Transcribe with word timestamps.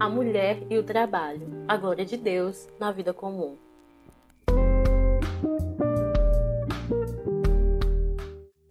A 0.00 0.08
mulher 0.08 0.58
e 0.70 0.78
o 0.78 0.82
trabalho, 0.82 1.64
a 1.66 1.76
glória 1.76 2.04
de 2.04 2.16
Deus 2.16 2.68
na 2.78 2.92
vida 2.92 3.12
comum. 3.12 3.56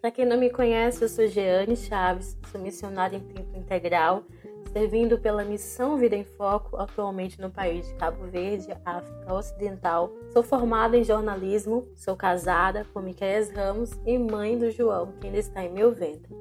Para 0.01 0.11
quem 0.11 0.25
não 0.25 0.38
me 0.38 0.49
conhece, 0.49 1.03
eu 1.03 1.09
sou 1.09 1.27
Jeane 1.27 1.75
Chaves, 1.75 2.38
sou 2.51 2.61
missionária 2.61 3.17
em 3.17 3.21
tempo 3.21 3.57
integral, 3.57 4.23
servindo 4.71 5.17
pela 5.17 5.43
missão 5.43 5.97
Vida 5.97 6.15
em 6.15 6.23
Foco 6.23 6.77
atualmente 6.77 7.41
no 7.41 7.49
país 7.49 7.88
de 7.88 7.95
Cabo 7.95 8.25
Verde, 8.27 8.68
África 8.86 9.34
Ocidental. 9.34 10.11
Sou 10.31 10.43
formada 10.43 10.97
em 10.97 11.04
jornalismo, 11.04 11.88
sou 11.95 12.15
casada 12.15 12.86
com 12.93 13.02
Miquel 13.02 13.52
Ramos 13.54 13.91
e 14.05 14.18
mãe 14.18 14.57
do 14.57 14.71
João, 14.71 15.11
que 15.20 15.27
ainda 15.27 15.39
está 15.39 15.63
em 15.63 15.73
meu 15.73 15.91
ventre. 15.91 16.34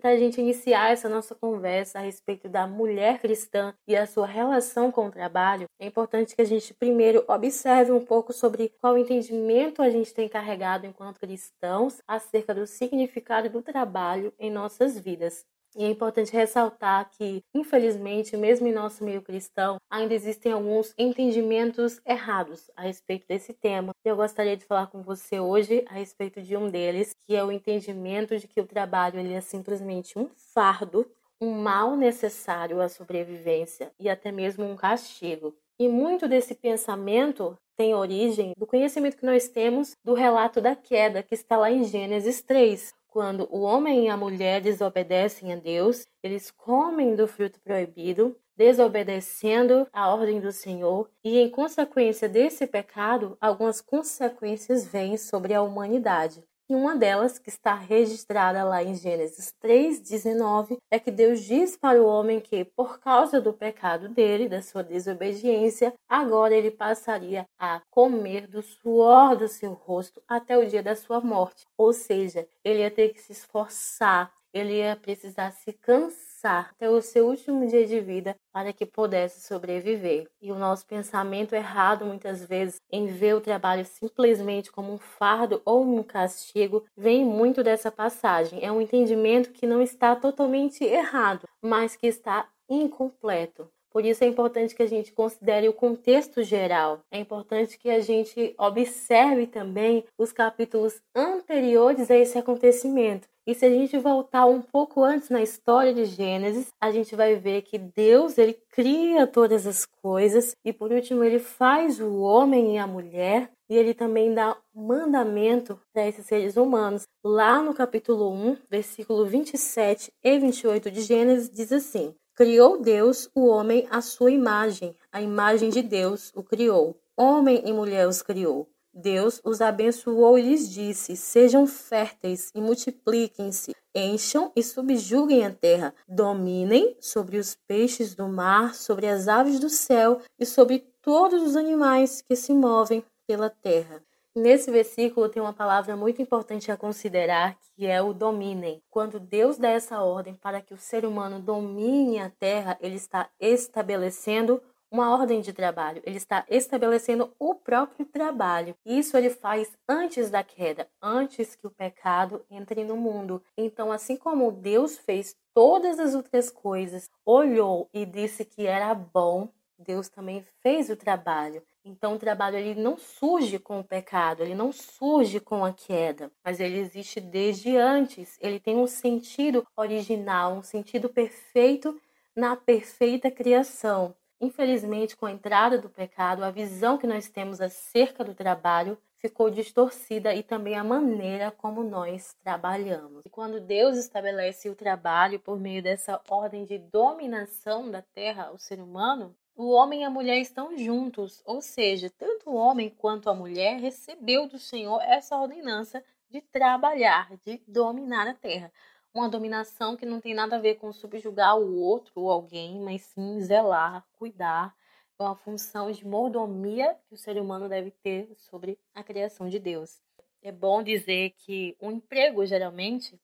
Para 0.00 0.10
a 0.10 0.16
gente 0.16 0.40
iniciar 0.40 0.90
essa 0.90 1.08
nossa 1.08 1.34
conversa 1.34 1.98
a 1.98 2.02
respeito 2.02 2.48
da 2.48 2.66
mulher 2.66 3.20
cristã 3.20 3.74
e 3.86 3.94
a 3.94 4.06
sua 4.06 4.26
relação 4.26 4.90
com 4.90 5.06
o 5.06 5.10
trabalho, 5.10 5.68
é 5.78 5.86
importante 5.86 6.34
que 6.34 6.42
a 6.42 6.46
gente 6.46 6.72
primeiro 6.74 7.24
observe 7.28 7.92
um 7.92 8.04
pouco 8.04 8.32
sobre 8.32 8.72
qual 8.80 8.96
entendimento 8.96 9.82
a 9.82 9.90
gente 9.90 10.14
tem 10.14 10.28
carregado 10.28 10.86
enquanto 10.86 11.20
cristãos 11.20 12.00
acerca 12.08 12.54
do 12.54 12.66
significado 12.66 13.50
do 13.50 13.62
trabalho 13.62 14.32
em 14.38 14.50
nossas 14.50 14.98
vidas. 14.98 15.44
E 15.76 15.84
é 15.84 15.88
importante 15.88 16.32
ressaltar 16.32 17.08
que, 17.10 17.44
infelizmente, 17.54 18.36
mesmo 18.36 18.66
em 18.66 18.72
nosso 18.72 19.04
meio 19.04 19.22
cristão, 19.22 19.76
ainda 19.88 20.12
existem 20.12 20.52
alguns 20.52 20.92
entendimentos 20.98 22.00
errados 22.04 22.70
a 22.76 22.82
respeito 22.82 23.26
desse 23.28 23.52
tema. 23.52 23.92
Eu 24.04 24.16
gostaria 24.16 24.56
de 24.56 24.64
falar 24.64 24.88
com 24.88 25.00
você 25.00 25.38
hoje 25.38 25.84
a 25.88 25.94
respeito 25.94 26.42
de 26.42 26.56
um 26.56 26.68
deles, 26.68 27.14
que 27.26 27.36
é 27.36 27.44
o 27.44 27.52
entendimento 27.52 28.36
de 28.36 28.48
que 28.48 28.60
o 28.60 28.66
trabalho 28.66 29.20
ele 29.20 29.32
é 29.32 29.40
simplesmente 29.40 30.18
um 30.18 30.28
fardo, 30.52 31.08
um 31.40 31.52
mal 31.52 31.96
necessário 31.96 32.80
à 32.80 32.88
sobrevivência 32.88 33.92
e 33.98 34.08
até 34.10 34.32
mesmo 34.32 34.64
um 34.64 34.76
castigo. 34.76 35.54
E 35.78 35.88
muito 35.88 36.28
desse 36.28 36.54
pensamento 36.54 37.56
tem 37.76 37.94
origem 37.94 38.52
do 38.58 38.66
conhecimento 38.66 39.16
que 39.16 39.24
nós 39.24 39.48
temos 39.48 39.96
do 40.04 40.12
relato 40.12 40.60
da 40.60 40.76
queda 40.76 41.22
que 41.22 41.34
está 41.34 41.56
lá 41.56 41.70
em 41.70 41.84
Gênesis 41.84 42.42
3, 42.42 42.92
quando 43.10 43.48
o 43.50 43.60
homem 43.60 44.06
e 44.06 44.08
a 44.08 44.16
mulher 44.16 44.60
desobedecem 44.60 45.52
a 45.52 45.56
Deus, 45.56 46.06
eles 46.22 46.50
comem 46.50 47.14
do 47.14 47.26
fruto 47.26 47.60
proibido, 47.60 48.36
desobedecendo 48.56 49.86
a 49.92 50.14
ordem 50.14 50.40
do 50.40 50.52
Senhor, 50.52 51.10
e 51.24 51.38
em 51.38 51.50
consequência 51.50 52.28
desse 52.28 52.66
pecado, 52.66 53.36
algumas 53.40 53.80
consequências 53.80 54.86
vêm 54.86 55.16
sobre 55.16 55.54
a 55.54 55.62
humanidade. 55.62 56.44
E 56.70 56.74
uma 56.76 56.94
delas, 56.94 57.36
que 57.36 57.48
está 57.48 57.74
registrada 57.74 58.62
lá 58.62 58.80
em 58.80 58.94
Gênesis 58.94 59.52
3,19, 59.60 60.76
é 60.88 61.00
que 61.00 61.10
Deus 61.10 61.40
diz 61.40 61.76
para 61.76 62.00
o 62.00 62.06
homem 62.06 62.38
que, 62.38 62.64
por 62.64 63.00
causa 63.00 63.40
do 63.40 63.52
pecado 63.52 64.08
dele, 64.08 64.48
da 64.48 64.62
sua 64.62 64.84
desobediência, 64.84 65.92
agora 66.08 66.54
ele 66.54 66.70
passaria 66.70 67.44
a 67.58 67.80
comer 67.90 68.46
do 68.46 68.62
suor 68.62 69.34
do 69.36 69.48
seu 69.48 69.72
rosto 69.72 70.22
até 70.28 70.56
o 70.56 70.64
dia 70.64 70.80
da 70.80 70.94
sua 70.94 71.20
morte. 71.20 71.66
Ou 71.76 71.92
seja, 71.92 72.46
ele 72.62 72.82
ia 72.82 72.90
ter 72.90 73.08
que 73.08 73.20
se 73.20 73.32
esforçar, 73.32 74.32
ele 74.52 74.78
ia 74.78 74.96
precisar 74.96 75.50
se 75.52 75.72
cansar 75.72 76.70
até 76.70 76.88
o 76.88 77.00
seu 77.00 77.26
último 77.26 77.66
dia 77.66 77.86
de 77.86 78.00
vida 78.00 78.34
para 78.52 78.72
que 78.72 78.86
pudesse 78.86 79.46
sobreviver. 79.46 80.26
E 80.40 80.50
o 80.50 80.58
nosso 80.58 80.86
pensamento 80.86 81.54
errado, 81.54 82.04
muitas 82.04 82.44
vezes, 82.44 82.80
em 82.90 83.06
ver 83.06 83.34
o 83.34 83.40
trabalho 83.40 83.84
simplesmente 83.84 84.72
como 84.72 84.92
um 84.92 84.98
fardo 84.98 85.60
ou 85.64 85.84
um 85.84 86.02
castigo, 86.02 86.84
vem 86.96 87.24
muito 87.24 87.62
dessa 87.62 87.90
passagem. 87.90 88.64
É 88.64 88.72
um 88.72 88.80
entendimento 88.80 89.50
que 89.50 89.66
não 89.66 89.82
está 89.82 90.16
totalmente 90.16 90.84
errado, 90.84 91.46
mas 91.62 91.96
que 91.96 92.06
está 92.06 92.48
incompleto. 92.68 93.68
Por 93.90 94.04
isso 94.04 94.22
é 94.22 94.26
importante 94.28 94.74
que 94.74 94.82
a 94.84 94.86
gente 94.86 95.12
considere 95.12 95.68
o 95.68 95.72
contexto 95.72 96.42
geral. 96.44 97.00
É 97.10 97.18
importante 97.18 97.76
que 97.76 97.90
a 97.90 97.98
gente 97.98 98.54
observe 98.56 99.48
também 99.48 100.04
os 100.16 100.32
capítulos 100.32 101.02
anteriores 101.14 102.08
a 102.08 102.16
esse 102.16 102.38
acontecimento. 102.38 103.28
E 103.50 103.54
se 103.56 103.66
a 103.66 103.68
gente 103.68 103.98
voltar 103.98 104.46
um 104.46 104.62
pouco 104.62 105.02
antes 105.02 105.28
na 105.28 105.42
história 105.42 105.92
de 105.92 106.04
Gênesis, 106.04 106.68
a 106.80 106.92
gente 106.92 107.16
vai 107.16 107.34
ver 107.34 107.62
que 107.62 107.78
Deus 107.78 108.38
ele 108.38 108.56
cria 108.70 109.26
todas 109.26 109.66
as 109.66 109.84
coisas 109.84 110.54
e 110.64 110.72
por 110.72 110.92
último 110.92 111.24
ele 111.24 111.40
faz 111.40 111.98
o 111.98 112.20
homem 112.20 112.76
e 112.76 112.78
a 112.78 112.86
mulher 112.86 113.50
e 113.68 113.76
ele 113.76 113.92
também 113.92 114.32
dá 114.32 114.56
mandamento 114.72 115.76
para 115.92 116.06
esses 116.06 116.26
seres 116.26 116.56
humanos. 116.56 117.02
Lá 117.24 117.60
no 117.60 117.74
capítulo 117.74 118.32
1, 118.32 118.58
versículo 118.70 119.26
27 119.26 120.12
e 120.22 120.38
28 120.38 120.88
de 120.88 121.00
Gênesis 121.00 121.50
diz 121.50 121.72
assim: 121.72 122.14
Criou 122.36 122.80
Deus 122.80 123.28
o 123.34 123.48
homem 123.48 123.84
à 123.90 124.00
sua 124.00 124.30
imagem, 124.30 124.94
a 125.10 125.20
imagem 125.20 125.70
de 125.70 125.82
Deus 125.82 126.30
o 126.36 126.44
criou. 126.44 126.96
Homem 127.16 127.64
e 127.66 127.72
mulher 127.72 128.06
os 128.06 128.22
criou. 128.22 128.68
Deus 128.92 129.40
os 129.44 129.60
abençoou 129.60 130.38
e 130.38 130.42
lhes 130.42 130.68
disse: 130.68 131.16
Sejam 131.16 131.66
férteis 131.66 132.50
e 132.54 132.60
multipliquem-se, 132.60 133.74
encham 133.94 134.50
e 134.54 134.62
subjuguem 134.62 135.46
a 135.46 135.50
terra, 135.50 135.94
dominem 136.08 136.96
sobre 137.00 137.38
os 137.38 137.54
peixes 137.66 138.14
do 138.14 138.28
mar, 138.28 138.74
sobre 138.74 139.06
as 139.06 139.28
aves 139.28 139.60
do 139.60 139.68
céu 139.68 140.20
e 140.38 140.44
sobre 140.44 140.80
todos 141.00 141.42
os 141.42 141.56
animais 141.56 142.20
que 142.20 142.36
se 142.36 142.52
movem 142.52 143.04
pela 143.26 143.48
terra. 143.48 144.02
Nesse 144.34 144.70
versículo 144.70 145.28
tem 145.28 145.42
uma 145.42 145.52
palavra 145.52 145.96
muito 145.96 146.22
importante 146.22 146.70
a 146.70 146.76
considerar, 146.76 147.56
que 147.74 147.86
é 147.86 148.00
o 148.00 148.12
dominem. 148.12 148.80
Quando 148.88 149.18
Deus 149.18 149.58
dá 149.58 149.70
essa 149.70 150.00
ordem 150.02 150.34
para 150.34 150.60
que 150.60 150.72
o 150.72 150.78
ser 150.78 151.04
humano 151.04 151.40
domine 151.40 152.20
a 152.20 152.30
terra, 152.30 152.78
ele 152.80 152.94
está 152.94 153.28
estabelecendo 153.40 154.62
uma 154.90 155.10
ordem 155.12 155.40
de 155.40 155.52
trabalho, 155.52 156.02
ele 156.04 156.16
está 156.16 156.44
estabelecendo 156.48 157.32
o 157.38 157.54
próprio 157.54 158.04
trabalho. 158.04 158.74
Isso 158.84 159.16
ele 159.16 159.30
faz 159.30 159.70
antes 159.88 160.30
da 160.30 160.42
queda, 160.42 160.88
antes 161.00 161.54
que 161.54 161.66
o 161.66 161.70
pecado 161.70 162.44
entre 162.50 162.82
no 162.84 162.96
mundo. 162.96 163.42
Então, 163.56 163.92
assim 163.92 164.16
como 164.16 164.50
Deus 164.50 164.98
fez 164.98 165.36
todas 165.54 165.98
as 165.98 166.14
outras 166.14 166.50
coisas, 166.50 167.08
olhou 167.24 167.88
e 167.94 168.04
disse 168.04 168.44
que 168.44 168.66
era 168.66 168.92
bom, 168.94 169.48
Deus 169.78 170.08
também 170.08 170.44
fez 170.62 170.90
o 170.90 170.96
trabalho. 170.96 171.62
Então, 171.84 172.14
o 172.14 172.18
trabalho 172.18 172.56
ele 172.56 172.74
não 172.74 172.98
surge 172.98 173.58
com 173.58 173.80
o 173.80 173.84
pecado, 173.84 174.42
ele 174.42 174.54
não 174.54 174.70
surge 174.70 175.40
com 175.40 175.64
a 175.64 175.72
queda, 175.72 176.30
mas 176.44 176.60
ele 176.60 176.78
existe 176.78 177.20
desde 177.20 177.76
antes. 177.76 178.36
Ele 178.40 178.60
tem 178.60 178.76
um 178.76 178.86
sentido 178.86 179.66
original, 179.74 180.52
um 180.52 180.62
sentido 180.62 181.08
perfeito 181.08 181.98
na 182.36 182.54
perfeita 182.54 183.30
criação. 183.30 184.14
Infelizmente, 184.40 185.16
com 185.16 185.26
a 185.26 185.32
entrada 185.32 185.76
do 185.78 185.90
pecado, 185.90 186.42
a 186.42 186.50
visão 186.50 186.96
que 186.96 187.06
nós 187.06 187.28
temos 187.28 187.60
acerca 187.60 188.24
do 188.24 188.34
trabalho 188.34 188.96
ficou 189.18 189.50
distorcida 189.50 190.34
e 190.34 190.42
também 190.42 190.76
a 190.76 190.82
maneira 190.82 191.50
como 191.50 191.84
nós 191.84 192.34
trabalhamos. 192.42 193.22
E 193.26 193.28
quando 193.28 193.60
Deus 193.60 193.98
estabelece 193.98 194.70
o 194.70 194.74
trabalho 194.74 195.38
por 195.38 195.60
meio 195.60 195.82
dessa 195.82 196.18
ordem 196.26 196.64
de 196.64 196.78
dominação 196.78 197.90
da 197.90 198.00
terra 198.00 198.46
ao 198.46 198.58
ser 198.58 198.80
humano, 198.80 199.36
o 199.54 199.72
homem 199.72 200.00
e 200.00 200.04
a 200.04 200.10
mulher 200.10 200.38
estão 200.38 200.74
juntos, 200.78 201.42
ou 201.44 201.60
seja, 201.60 202.08
tanto 202.08 202.48
o 202.48 202.54
homem 202.54 202.88
quanto 202.88 203.28
a 203.28 203.34
mulher 203.34 203.78
recebeu 203.78 204.48
do 204.48 204.58
Senhor 204.58 205.02
essa 205.02 205.36
ordenança 205.36 206.02
de 206.30 206.40
trabalhar, 206.40 207.30
de 207.44 207.62
dominar 207.68 208.26
a 208.26 208.32
terra 208.32 208.72
uma 209.12 209.28
dominação 209.28 209.96
que 209.96 210.06
não 210.06 210.20
tem 210.20 210.34
nada 210.34 210.56
a 210.56 210.60
ver 210.60 210.76
com 210.76 210.92
subjugar 210.92 211.58
o 211.58 211.76
outro 211.76 212.12
ou 212.16 212.30
alguém, 212.30 212.80
mas 212.80 213.02
sim 213.02 213.40
zelar, 213.40 214.06
cuidar. 214.12 214.74
É 215.18 215.22
uma 215.22 215.36
função 215.36 215.90
de 215.90 216.06
mordomia 216.06 216.96
que 217.06 217.14
o 217.14 217.18
ser 217.18 217.38
humano 217.40 217.68
deve 217.68 217.90
ter 217.90 218.32
sobre 218.36 218.78
a 218.94 219.02
criação 219.02 219.48
de 219.48 219.58
Deus. 219.58 220.00
É 220.42 220.50
bom 220.50 220.82
dizer 220.82 221.34
que 221.36 221.76
o 221.78 221.90
emprego, 221.90 222.46
geralmente, 222.46 223.20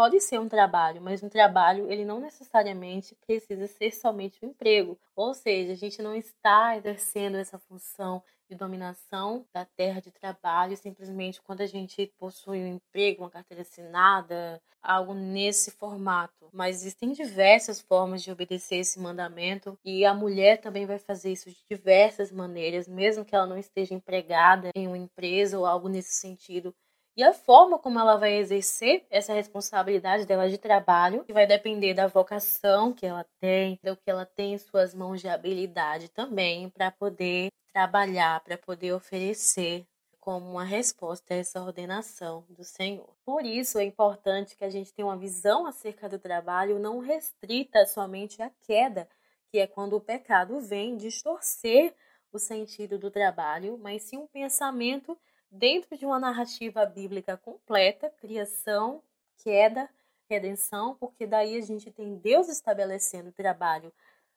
pode 0.00 0.18
ser 0.18 0.40
um 0.40 0.48
trabalho, 0.48 0.98
mas 0.98 1.22
um 1.22 1.28
trabalho 1.28 1.92
ele 1.92 2.06
não 2.06 2.18
necessariamente 2.18 3.14
precisa 3.26 3.66
ser 3.66 3.92
somente 3.92 4.42
um 4.42 4.48
emprego. 4.48 4.98
Ou 5.14 5.34
seja, 5.34 5.74
a 5.74 5.76
gente 5.76 6.00
não 6.00 6.14
está 6.14 6.74
exercendo 6.74 7.36
essa 7.36 7.58
função 7.58 8.22
de 8.48 8.56
dominação 8.56 9.44
da 9.52 9.66
terra 9.66 10.00
de 10.00 10.10
trabalho, 10.10 10.74
simplesmente 10.74 11.42
quando 11.42 11.60
a 11.60 11.66
gente 11.66 12.10
possui 12.18 12.62
um 12.62 12.76
emprego, 12.76 13.24
uma 13.24 13.30
carteira 13.30 13.60
assinada, 13.60 14.58
algo 14.82 15.12
nesse 15.12 15.70
formato. 15.72 16.48
Mas 16.50 16.76
existem 16.76 17.12
diversas 17.12 17.78
formas 17.78 18.22
de 18.22 18.32
obedecer 18.32 18.76
esse 18.76 18.98
mandamento 18.98 19.78
e 19.84 20.06
a 20.06 20.14
mulher 20.14 20.62
também 20.62 20.86
vai 20.86 20.98
fazer 20.98 21.30
isso 21.32 21.50
de 21.50 21.58
diversas 21.70 22.32
maneiras, 22.32 22.88
mesmo 22.88 23.22
que 23.22 23.34
ela 23.34 23.46
não 23.46 23.58
esteja 23.58 23.92
empregada 23.92 24.70
em 24.74 24.86
uma 24.86 24.96
empresa 24.96 25.58
ou 25.58 25.66
algo 25.66 25.90
nesse 25.90 26.14
sentido. 26.14 26.74
E 27.20 27.22
a 27.22 27.34
forma 27.34 27.78
como 27.78 27.98
ela 28.00 28.16
vai 28.16 28.38
exercer 28.38 29.04
essa 29.10 29.34
responsabilidade 29.34 30.24
dela 30.24 30.48
de 30.48 30.56
trabalho 30.56 31.22
vai 31.28 31.46
depender 31.46 31.92
da 31.92 32.06
vocação 32.06 32.94
que 32.94 33.04
ela 33.04 33.26
tem, 33.38 33.78
do 33.84 33.94
que 33.94 34.10
ela 34.10 34.24
tem 34.24 34.54
em 34.54 34.58
suas 34.58 34.94
mãos 34.94 35.20
de 35.20 35.28
habilidade 35.28 36.08
também 36.08 36.70
para 36.70 36.90
poder 36.90 37.50
trabalhar, 37.74 38.40
para 38.40 38.56
poder 38.56 38.94
oferecer 38.94 39.84
como 40.18 40.50
uma 40.50 40.64
resposta 40.64 41.34
a 41.34 41.36
essa 41.36 41.60
ordenação 41.60 42.46
do 42.48 42.64
Senhor. 42.64 43.14
Por 43.22 43.44
isso 43.44 43.78
é 43.78 43.84
importante 43.84 44.56
que 44.56 44.64
a 44.64 44.70
gente 44.70 44.90
tenha 44.94 45.04
uma 45.04 45.18
visão 45.18 45.66
acerca 45.66 46.08
do 46.08 46.18
trabalho 46.18 46.78
não 46.78 47.00
restrita 47.00 47.84
somente 47.84 48.40
à 48.40 48.50
queda, 48.62 49.06
que 49.50 49.58
é 49.58 49.66
quando 49.66 49.94
o 49.94 50.00
pecado 50.00 50.58
vem 50.58 50.96
distorcer 50.96 51.94
o 52.32 52.38
sentido 52.38 52.98
do 52.98 53.10
trabalho, 53.10 53.76
mas 53.76 54.04
sim 54.04 54.16
um 54.16 54.26
pensamento 54.26 55.18
dentro 55.50 55.96
de 55.96 56.06
uma 56.06 56.18
narrativa 56.18 56.86
bíblica 56.86 57.36
completa, 57.36 58.08
criação, 58.10 59.02
queda, 59.42 59.88
redenção, 60.28 60.94
porque 60.94 61.26
daí 61.26 61.56
a 61.56 61.60
gente 61.60 61.90
tem 61.90 62.16
Deus 62.16 62.48
estabelecendo 62.48 63.30
o 63.30 63.32
trabalho 63.32 63.92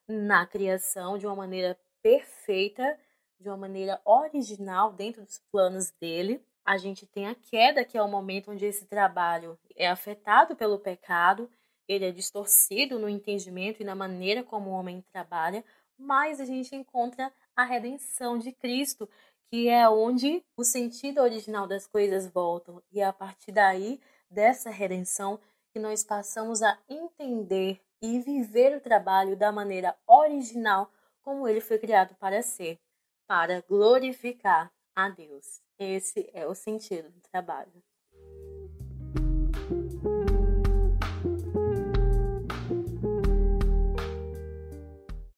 na 0.08 0.46
criação 0.46 1.16
de 1.16 1.26
uma 1.26 1.36
maneira 1.36 1.78
perfeita, 2.02 2.98
de 3.38 3.48
uma 3.48 3.56
maneira 3.56 4.00
original 4.04 4.92
dentro 4.92 5.22
dos 5.24 5.38
planos 5.50 5.90
dele. 6.00 6.44
A 6.64 6.76
gente 6.76 7.06
tem 7.06 7.28
a 7.28 7.34
queda, 7.34 7.84
que 7.84 7.96
é 7.96 8.02
o 8.02 8.08
momento 8.08 8.50
onde 8.50 8.64
esse 8.64 8.86
trabalho 8.86 9.58
é 9.76 9.88
afetado 9.88 10.56
pelo 10.56 10.78
pecado, 10.78 11.48
ele 11.86 12.06
é 12.06 12.10
distorcido 12.10 12.98
no 12.98 13.08
entendimento 13.08 13.82
e 13.82 13.84
na 13.84 13.94
maneira 13.94 14.42
como 14.42 14.70
o 14.70 14.72
homem 14.72 15.04
trabalha, 15.12 15.64
mas 15.96 16.40
a 16.40 16.44
gente 16.44 16.74
encontra 16.74 17.32
a 17.54 17.64
redenção 17.64 18.38
de 18.38 18.50
Cristo, 18.52 19.08
que 19.54 19.68
é 19.68 19.88
onde 19.88 20.44
o 20.56 20.64
sentido 20.64 21.20
original 21.20 21.64
das 21.64 21.86
coisas 21.86 22.26
voltam. 22.26 22.82
E 22.90 23.00
é 23.00 23.04
a 23.04 23.12
partir 23.12 23.52
daí, 23.52 24.00
dessa 24.28 24.68
redenção, 24.68 25.38
que 25.72 25.78
nós 25.78 26.02
passamos 26.02 26.60
a 26.60 26.76
entender 26.88 27.80
e 28.02 28.18
viver 28.18 28.76
o 28.76 28.80
trabalho 28.80 29.36
da 29.36 29.52
maneira 29.52 29.96
original 30.08 30.90
como 31.22 31.46
ele 31.46 31.60
foi 31.60 31.78
criado 31.78 32.16
para 32.16 32.42
ser, 32.42 32.80
para 33.28 33.60
glorificar 33.60 34.72
a 34.92 35.08
Deus. 35.08 35.62
Esse 35.78 36.28
é 36.34 36.44
o 36.48 36.54
sentido 36.56 37.08
do 37.08 37.20
trabalho. 37.20 37.80